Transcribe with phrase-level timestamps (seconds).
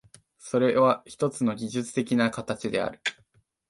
[0.39, 2.99] それはひとつの技術的な形である。